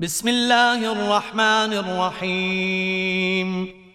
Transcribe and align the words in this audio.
بسم 0.00 0.28
الله 0.28 0.80
الرحمن 0.92 1.72
الرحيم 1.84 3.48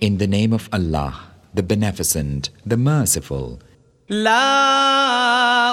In 0.00 0.18
the 0.18 0.28
name 0.28 0.52
of 0.52 0.68
Allah, 0.72 1.12
the 1.54 1.62
Beneficent, 1.62 2.50
the 2.64 2.76
Merciful. 2.76 3.58
لا 4.08 5.41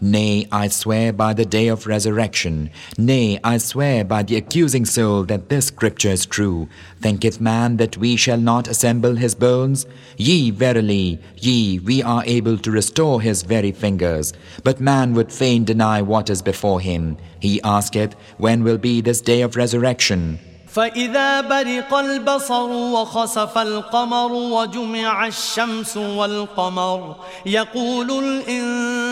Nay, 0.00 0.46
I 0.52 0.68
swear 0.68 1.12
by 1.12 1.34
the 1.34 1.44
day 1.44 1.68
of 1.68 1.86
resurrection. 1.86 2.70
Nay, 2.98 3.40
I 3.42 3.58
swear 3.58 4.04
by 4.04 4.22
the 4.22 4.36
accusing 4.36 4.84
soul 4.84 5.24
that 5.24 5.48
this 5.48 5.66
scripture 5.66 6.10
is 6.10 6.26
true. 6.26 6.68
Thinketh 7.00 7.40
man 7.40 7.78
that 7.78 7.96
we 7.96 8.14
shall 8.16 8.38
not 8.38 8.68
assemble 8.68 9.16
his 9.16 9.34
bones? 9.34 9.86
Ye, 10.16 10.50
verily, 10.50 11.18
ye, 11.36 11.78
we 11.80 12.02
are 12.02 12.22
able 12.26 12.58
to 12.58 12.70
restore 12.70 13.20
his 13.20 13.42
very 13.42 13.72
fingers. 13.72 14.32
But 14.62 14.80
man 14.80 15.14
would 15.14 15.32
fain 15.32 15.64
deny 15.64 16.02
what 16.02 16.30
is 16.30 16.42
before 16.42 16.80
him. 16.80 17.16
He 17.40 17.60
asketh, 17.62 18.14
When 18.36 18.62
will 18.62 18.78
be 18.78 19.00
this 19.00 19.20
day 19.20 19.42
of 19.42 19.56
resurrection? 19.56 20.38
فإذا 20.68 21.40
برق 21.40 21.94
البصر 21.94 22.70
وخسف 22.70 23.58
القمر 23.58 24.32
وجمع 24.32 25.26
الشمس 25.26 25.96
والقمر 25.96 27.16
يقول 27.46 28.24
الإنسان 28.24 29.11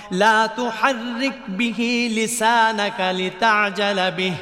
لا 0.11 0.45
تحرك 0.45 1.39
به 1.47 2.11
لسانك 2.15 2.99
لتعجل 2.99 4.11
به. 4.11 4.33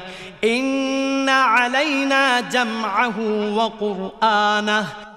إن 0.44 1.30
علينا 1.30 2.40
جمعه 2.40 3.20
وقرآنه. 3.56 5.09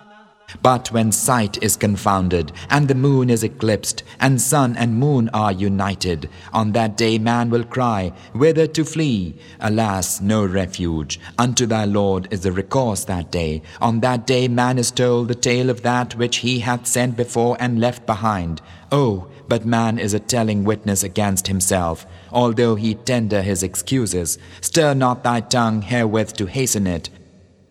But 0.60 0.92
when 0.92 1.12
sight 1.12 1.62
is 1.62 1.76
confounded, 1.76 2.52
and 2.68 2.88
the 2.88 2.94
moon 2.94 3.30
is 3.30 3.42
eclipsed, 3.42 4.02
and 4.20 4.40
sun 4.40 4.76
and 4.76 4.98
moon 4.98 5.30
are 5.32 5.52
united, 5.52 6.28
on 6.52 6.72
that 6.72 6.96
day 6.96 7.18
man 7.18 7.48
will 7.48 7.64
cry, 7.64 8.12
Whither 8.34 8.66
to 8.66 8.84
flee? 8.84 9.34
Alas, 9.60 10.20
no 10.20 10.44
refuge. 10.44 11.18
Unto 11.38 11.64
thy 11.66 11.84
Lord 11.84 12.28
is 12.30 12.42
the 12.42 12.52
recourse 12.52 13.04
that 13.04 13.30
day. 13.30 13.62
On 13.80 14.00
that 14.00 14.26
day 14.26 14.48
man 14.48 14.78
is 14.78 14.90
told 14.90 15.28
the 15.28 15.34
tale 15.34 15.70
of 15.70 15.82
that 15.82 16.16
which 16.16 16.38
he 16.38 16.58
hath 16.60 16.86
sent 16.86 17.16
before 17.16 17.56
and 17.58 17.80
left 17.80 18.04
behind. 18.06 18.60
Oh, 18.90 19.28
but 19.48 19.64
man 19.64 19.98
is 19.98 20.14
a 20.14 20.20
telling 20.20 20.64
witness 20.64 21.02
against 21.02 21.46
himself, 21.46 22.06
although 22.30 22.74
he 22.74 22.94
tender 22.94 23.42
his 23.42 23.62
excuses. 23.62 24.38
Stir 24.60 24.94
not 24.94 25.24
thy 25.24 25.40
tongue 25.40 25.82
herewith 25.82 26.34
to 26.34 26.46
hasten 26.46 26.86
it. 26.86 27.10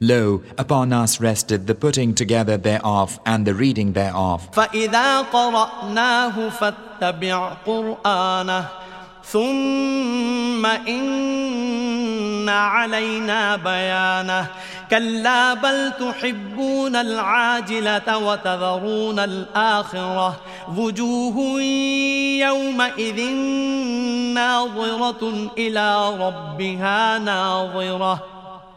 Lo, 0.03 0.41
upon 0.57 0.91
us 0.93 1.21
rested 1.21 1.67
the 1.67 1.75
putting 1.75 2.15
together 2.15 2.57
thereof 2.57 3.19
and 3.23 3.45
the 3.45 3.53
reading 3.53 3.93
thereof. 3.93 4.49
فإذا 4.53 5.21
قرأناه 5.21 6.49
فاتبع 6.49 7.53
قرآنه 7.65 8.65
ثم 9.23 10.65
إن 10.65 12.49
علينا 12.49 13.55
بيانه 13.55 14.47
كلا 14.91 15.53
بل 15.53 15.91
تحبون 15.99 16.95
العاجلة 16.95 18.17
وتذرون 18.17 19.19
الآخرة 19.19 20.35
وجوه 20.77 21.61
يومئذ 22.41 23.21
ناظرة 24.33 25.49
إلى 25.57 26.09
ربها 26.19 27.19
ناظرة 27.19 28.40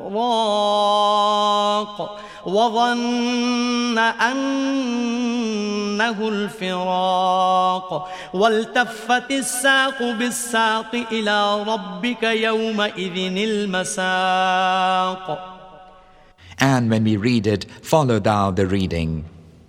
راق 0.00 1.96
وظن 2.46 3.98
أنه 3.98 5.08
الفراق 6.28 8.08
والتفت 8.34 9.30
الساق 9.30 10.02
بالساق 10.02 10.94
إلى 11.12 11.62
ربك 11.62 12.22
يومئذ 12.22 13.16
المساق 13.48 14.78
And 16.60 16.90
when 16.90 17.04
we 17.04 17.16
read 17.16 17.46
it, 17.46 17.66
follow 17.82 18.18
thou 18.18 18.50
the 18.50 18.66
reading. 18.66 19.24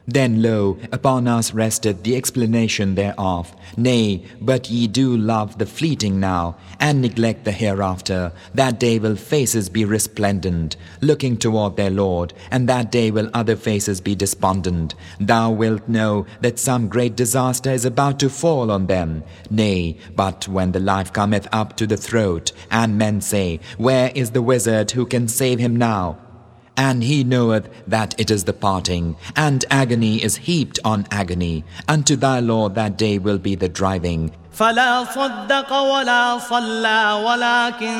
Then 0.09 0.41
lo, 0.41 0.79
upon 0.91 1.27
us 1.27 1.53
rested 1.53 2.03
the 2.03 2.15
explanation 2.15 2.95
thereof. 2.95 3.55
Nay, 3.77 4.25
but 4.41 4.67
ye 4.67 4.87
do 4.87 5.15
love 5.15 5.59
the 5.59 5.67
fleeting 5.67 6.19
now, 6.19 6.57
and 6.79 6.99
neglect 6.99 7.45
the 7.45 7.51
hereafter. 7.51 8.31
That 8.55 8.79
day 8.79 8.97
will 8.97 9.15
faces 9.15 9.69
be 9.69 9.85
resplendent, 9.85 10.77
looking 11.01 11.37
toward 11.37 11.75
their 11.75 11.91
Lord, 11.91 12.33
and 12.49 12.67
that 12.67 12.91
day 12.91 13.11
will 13.11 13.29
other 13.35 13.55
faces 13.55 14.01
be 14.01 14.15
despondent. 14.15 14.95
Thou 15.19 15.51
wilt 15.51 15.87
know 15.87 16.25
that 16.41 16.57
some 16.57 16.87
great 16.87 17.15
disaster 17.15 17.69
is 17.69 17.85
about 17.85 18.19
to 18.21 18.31
fall 18.31 18.71
on 18.71 18.87
them. 18.87 19.23
Nay, 19.51 19.97
but 20.15 20.47
when 20.47 20.71
the 20.71 20.79
life 20.79 21.13
cometh 21.13 21.47
up 21.51 21.77
to 21.77 21.85
the 21.85 21.97
throat, 21.97 22.51
and 22.71 22.97
men 22.97 23.21
say, 23.21 23.59
Where 23.77 24.11
is 24.15 24.31
the 24.31 24.41
wizard 24.41 24.89
who 24.89 25.05
can 25.05 25.27
save 25.27 25.59
him 25.59 25.75
now? 25.75 26.17
And 26.78 27.04
he 27.04 27.22
knoweth 27.22 27.68
that 27.86 28.14
it 28.18 28.30
is 28.30 28.44
the 28.44 28.52
parting, 28.52 29.16
and 29.36 29.64
agony 29.70 30.22
is 30.22 30.36
heaped 30.36 30.80
on 30.84 31.06
agony. 31.10 31.64
Unto 31.88 32.16
thy 32.16 32.40
Lord 32.40 32.74
that 32.74 32.98
day 32.98 33.18
will 33.18 33.38
be 33.38 33.54
the 33.54 33.68
driving. 33.68 34.32
فلا 34.54 35.04
صدق 35.04 35.72
ولا 35.72 36.38
صلى 36.38 37.22
ولكن 37.26 37.96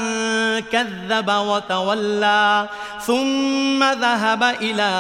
كذب 0.72 1.30
وتولى 1.30 2.68
ثم 3.00 3.84
ذهب 3.84 4.42
إلى 4.42 4.92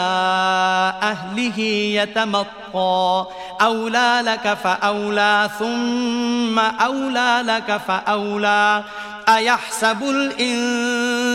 أهله 1.02 1.58
يتمطى 2.02 3.26
أولى 3.60 4.22
لك 4.24 4.54
فأولى 4.54 5.50
ثم 5.58 6.58
أولى 6.58 7.42
لك 7.46 7.76
فأولى 7.76 8.84
أيحسب 9.28 10.02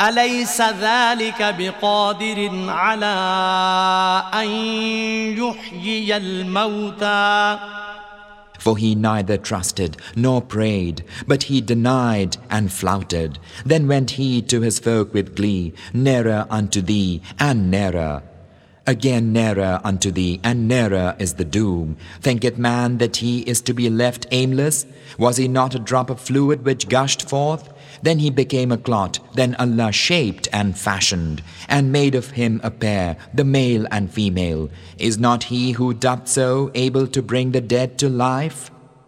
أليس 0.00 0.60
ذلك 0.60 1.54
بقادر 1.58 2.50
على 2.68 3.16
أن 4.34 4.48
يحيي 5.38 6.16
الموتى 6.16 7.58
For 8.58 8.76
he 8.76 8.96
neither 8.96 9.36
trusted 9.36 9.96
nor 10.16 10.42
prayed, 10.42 11.04
but 11.28 11.44
he 11.44 11.60
denied 11.60 12.36
and 12.50 12.72
flouted. 12.72 13.38
Then 13.64 13.86
went 13.86 14.12
he 14.12 14.42
to 14.42 14.60
his 14.60 14.80
folk 14.80 15.14
with 15.14 15.36
glee, 15.36 15.72
nearer 15.94 16.46
unto 16.50 16.80
thee 16.80 17.22
and 17.38 17.70
nearer. 17.70 18.22
Again 18.87 19.31
nearer 19.31 19.79
unto 19.83 20.09
thee, 20.11 20.39
and 20.43 20.67
nearer 20.67 21.15
is 21.19 21.35
the 21.35 21.45
doom. 21.45 21.97
Thinketh 22.19 22.57
man 22.57 22.97
that 22.97 23.17
he 23.17 23.41
is 23.41 23.61
to 23.61 23.73
be 23.73 23.91
left 23.91 24.25
aimless? 24.31 24.87
Was 25.19 25.37
he 25.37 25.47
not 25.47 25.75
a 25.75 25.79
drop 25.79 26.09
of 26.09 26.19
fluid 26.19 26.65
which 26.65 26.89
gushed 26.89 27.29
forth? 27.29 27.69
Then 28.01 28.17
he 28.17 28.31
became 28.31 28.71
a 28.71 28.77
clot, 28.77 29.19
then 29.35 29.55
Allah 29.59 29.91
shaped 29.91 30.47
and 30.51 30.75
fashioned, 30.75 31.43
and 31.69 31.91
made 31.91 32.15
of 32.15 32.31
him 32.31 32.59
a 32.63 32.71
pair, 32.71 33.17
the 33.31 33.43
male 33.43 33.85
and 33.91 34.11
female. 34.11 34.71
Is 34.97 35.19
not 35.19 35.43
he 35.43 35.73
who 35.73 35.93
doth 35.93 36.27
so 36.27 36.71
able 36.73 37.05
to 37.05 37.21
bring 37.21 37.51
the 37.51 37.61
dead 37.61 37.99
to 37.99 38.09
life? 38.09 38.70